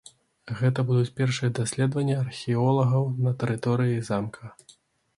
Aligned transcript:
Гэта 0.61 0.85
будуць 0.87 1.11
першыя 1.21 1.53
даследаванні 1.61 2.17
археолагаў 2.23 3.03
на 3.29 3.37
тэрыторыі 3.45 4.05
замка. 4.13 4.55